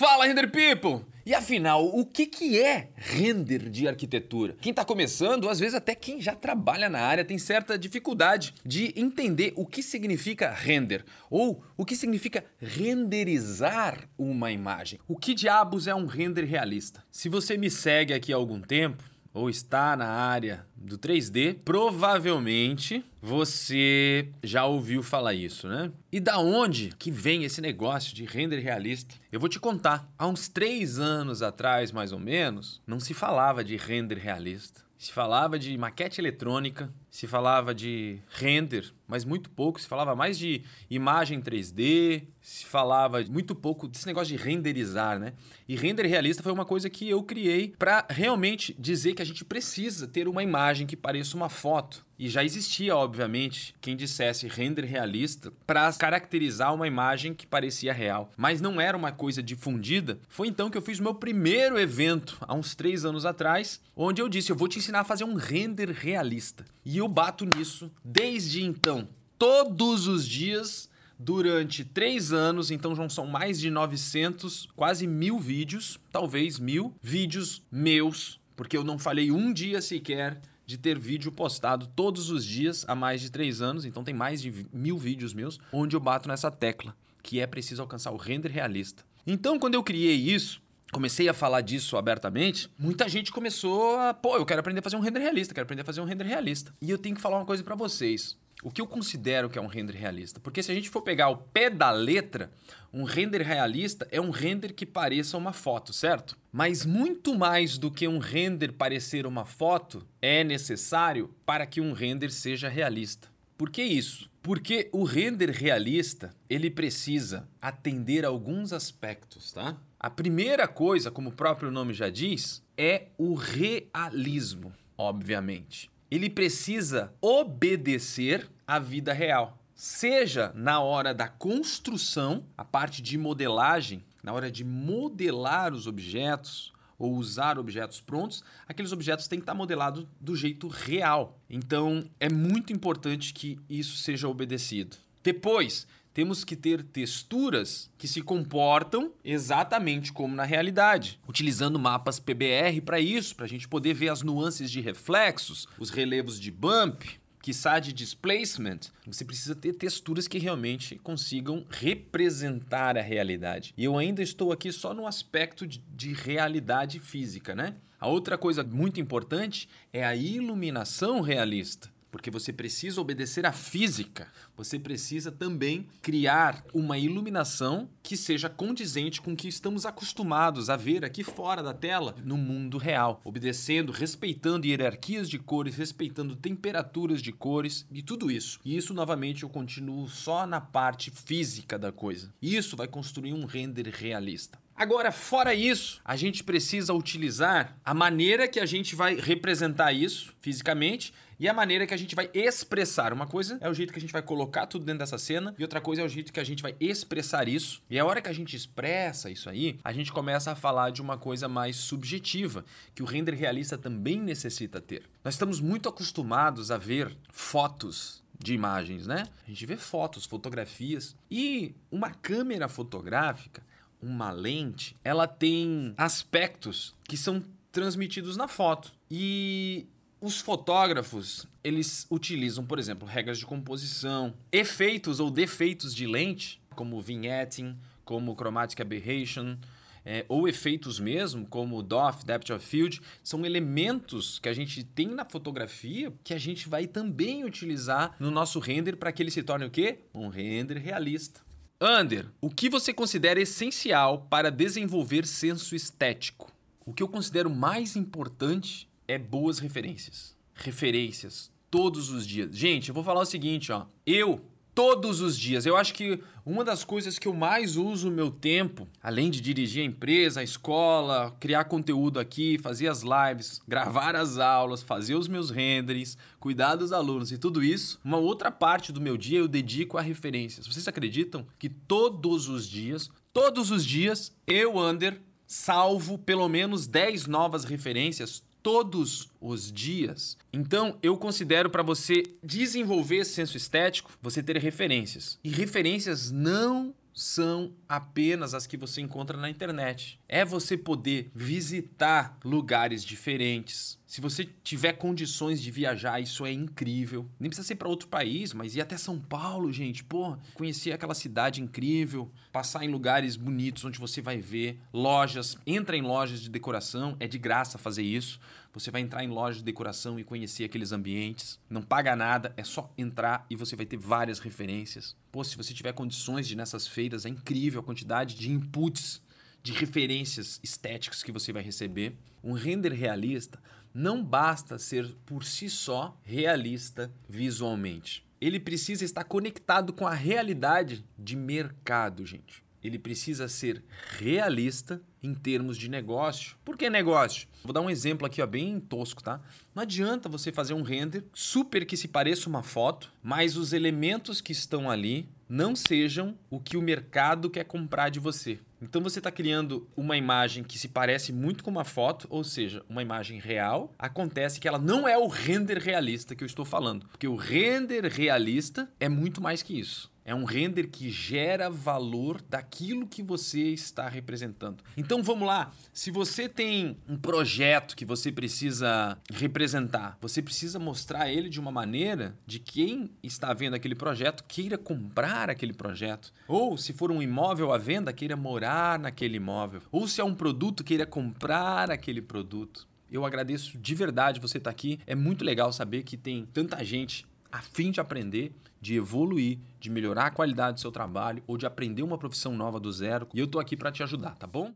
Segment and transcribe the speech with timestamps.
[0.00, 1.04] Fala, Render People!
[1.26, 4.56] E afinal, o que, que é render de arquitetura?
[4.58, 8.94] Quem está começando, às vezes até quem já trabalha na área, tem certa dificuldade de
[8.96, 14.98] entender o que significa render ou o que significa renderizar uma imagem.
[15.06, 17.04] O que diabos é um render realista?
[17.12, 23.04] Se você me segue aqui há algum tempo, ou está na área do 3D, provavelmente
[23.22, 25.92] você já ouviu falar isso, né?
[26.10, 29.14] E da onde que vem esse negócio de render realista?
[29.30, 30.08] Eu vou te contar.
[30.18, 34.82] Há uns três anos atrás, mais ou menos, não se falava de render realista.
[34.98, 39.80] Se falava de maquete eletrônica, se falava de render, mas muito pouco.
[39.80, 45.32] Se falava mais de imagem 3D, se falava muito pouco desse negócio de renderizar, né?
[45.68, 49.44] E render realista foi uma coisa que eu criei para realmente dizer que a gente
[49.44, 52.06] precisa ter uma imagem que pareça uma foto.
[52.20, 58.30] E já existia, obviamente, quem dissesse render realista para caracterizar uma imagem que parecia real.
[58.36, 60.18] Mas não era uma coisa difundida.
[60.28, 64.20] Foi então que eu fiz o meu primeiro evento, há uns três anos atrás, onde
[64.20, 66.66] eu disse: eu vou te ensinar a fazer um render realista.
[66.84, 69.08] E eu bato nisso desde então.
[69.38, 75.98] Todos os dias durante três anos, então já são mais de 900, quase mil vídeos,
[76.10, 81.86] talvez mil vídeos meus, porque eu não falei um dia sequer de ter vídeo postado
[81.94, 85.58] todos os dias há mais de três anos, então tem mais de mil vídeos meus,
[85.72, 89.04] onde eu bato nessa tecla, que é preciso alcançar o render realista.
[89.26, 94.36] Então, quando eu criei isso, comecei a falar disso abertamente, muita gente começou a, pô,
[94.36, 96.74] eu quero aprender a fazer um render realista, quero aprender a fazer um render realista.
[96.80, 98.36] E eu tenho que falar uma coisa para vocês.
[98.62, 100.38] O que eu considero que é um render realista?
[100.38, 102.50] Porque se a gente for pegar o pé da letra,
[102.92, 106.36] um render realista é um render que pareça uma foto, certo?
[106.52, 111.94] Mas muito mais do que um render parecer uma foto é necessário para que um
[111.94, 113.28] render seja realista.
[113.60, 114.30] Por que isso?
[114.40, 119.76] Porque o render realista, ele precisa atender alguns aspectos, tá?
[119.98, 127.12] A primeira coisa, como o próprio nome já diz, é o realismo, obviamente ele precisa
[127.20, 129.58] obedecer à vida real.
[129.74, 136.72] Seja na hora da construção, a parte de modelagem, na hora de modelar os objetos
[137.00, 141.40] ou usar objetos prontos, aqueles objetos têm que estar modelados do jeito real.
[141.48, 144.98] Então, é muito importante que isso seja obedecido.
[145.22, 152.82] Depois, temos que ter texturas que se comportam exatamente como na realidade, utilizando mapas PBR
[152.84, 157.04] para isso, para a gente poder ver as nuances de reflexos, os relevos de bump,
[157.42, 163.72] quiçá de displacement, você precisa ter texturas que realmente consigam representar a realidade.
[163.76, 167.74] E eu ainda estou aqui só no aspecto de, de realidade física, né?
[167.98, 174.28] A outra coisa muito importante é a iluminação realista porque você precisa obedecer à física.
[174.56, 180.76] Você precisa também criar uma iluminação que seja condizente com o que estamos acostumados a
[180.76, 187.22] ver aqui fora da tela no mundo real, obedecendo, respeitando hierarquias de cores, respeitando temperaturas
[187.22, 188.60] de cores e tudo isso.
[188.64, 192.32] E isso novamente eu continuo só na parte física da coisa.
[192.42, 194.58] Isso vai construir um render realista.
[194.80, 200.34] Agora, fora isso, a gente precisa utilizar a maneira que a gente vai representar isso
[200.40, 203.12] fisicamente e a maneira que a gente vai expressar.
[203.12, 205.62] Uma coisa é o jeito que a gente vai colocar tudo dentro dessa cena, e
[205.62, 207.82] outra coisa é o jeito que a gente vai expressar isso.
[207.90, 211.02] E a hora que a gente expressa isso aí, a gente começa a falar de
[211.02, 212.64] uma coisa mais subjetiva,
[212.94, 215.02] que o render realista também necessita ter.
[215.22, 219.28] Nós estamos muito acostumados a ver fotos de imagens, né?
[219.46, 223.68] A gente vê fotos, fotografias e uma câmera fotográfica
[224.02, 228.92] uma lente, ela tem aspectos que são transmitidos na foto.
[229.10, 229.86] E
[230.20, 237.00] os fotógrafos, eles utilizam, por exemplo, regras de composição, efeitos ou defeitos de lente, como
[237.00, 239.56] vignetting, como chromatic aberration,
[240.04, 245.08] é, ou efeitos mesmo, como DOF, Depth of Field, são elementos que a gente tem
[245.08, 249.42] na fotografia que a gente vai também utilizar no nosso render para que ele se
[249.42, 250.00] torne o quê?
[250.14, 251.40] Um render realista.
[251.82, 256.52] Ander, o que você considera essencial para desenvolver senso estético?
[256.84, 260.36] O que eu considero mais importante é boas referências.
[260.52, 262.54] Referências todos os dias.
[262.54, 263.86] Gente, eu vou falar o seguinte, ó.
[264.06, 264.44] Eu
[264.80, 265.66] todos os dias.
[265.66, 269.38] Eu acho que uma das coisas que eu mais uso o meu tempo, além de
[269.38, 275.16] dirigir a empresa, a escola, criar conteúdo aqui, fazer as lives, gravar as aulas, fazer
[275.16, 279.40] os meus renders, cuidar dos alunos e tudo isso, uma outra parte do meu dia
[279.40, 280.66] eu dedico a referências.
[280.66, 287.26] Vocês acreditam que todos os dias, todos os dias, eu, Under, salvo pelo menos 10
[287.26, 290.36] novas referências todos os dias.
[290.52, 295.38] Então, eu considero para você desenvolver esse senso estético, você ter referências.
[295.42, 300.18] E referências não são apenas as que você encontra na internet.
[300.28, 303.98] É você poder visitar lugares diferentes.
[304.10, 307.30] Se você tiver condições de viajar, isso é incrível.
[307.38, 310.02] Nem precisa ser para outro país, mas ir até São Paulo, gente.
[310.02, 315.56] Pô, conhecer aquela cidade incrível, passar em lugares bonitos onde você vai ver lojas.
[315.64, 318.40] Entra em lojas de decoração, é de graça fazer isso.
[318.72, 321.60] Você vai entrar em lojas de decoração e conhecer aqueles ambientes.
[321.70, 325.16] Não paga nada, é só entrar e você vai ter várias referências.
[325.30, 329.22] Pô, se você tiver condições de nessas feiras, é incrível a quantidade de inputs,
[329.62, 332.16] de referências estéticas que você vai receber.
[332.42, 333.60] Um render realista
[333.92, 338.26] não basta ser por si só realista visualmente.
[338.40, 343.82] Ele precisa estar conectado com a realidade de mercado, gente ele precisa ser
[344.18, 346.56] realista em termos de negócio.
[346.64, 347.46] Por que negócio?
[347.62, 349.40] Vou dar um exemplo aqui, ó, bem tosco, tá?
[349.74, 354.40] Não adianta você fazer um render super que se pareça uma foto, mas os elementos
[354.40, 358.58] que estão ali não sejam o que o mercado quer comprar de você.
[358.82, 362.82] Então você está criando uma imagem que se parece muito com uma foto, ou seja,
[362.88, 363.94] uma imagem real.
[363.98, 368.06] Acontece que ela não é o render realista que eu estou falando, porque o render
[368.06, 370.10] realista é muito mais que isso.
[370.30, 374.84] É um render que gera valor daquilo que você está representando.
[374.96, 375.72] Então vamos lá.
[375.92, 381.72] Se você tem um projeto que você precisa representar, você precisa mostrar ele de uma
[381.72, 386.32] maneira de quem está vendo aquele projeto queira comprar aquele projeto.
[386.46, 389.82] Ou se for um imóvel à venda, queira morar naquele imóvel.
[389.90, 392.86] Ou se é um produto, queira comprar aquele produto.
[393.10, 395.00] Eu agradeço de verdade você estar aqui.
[395.04, 399.90] É muito legal saber que tem tanta gente a fim de aprender, de evoluir, de
[399.90, 403.28] melhorar a qualidade do seu trabalho ou de aprender uma profissão nova do zero.
[403.34, 404.72] E eu tô aqui para te ajudar, tá bom?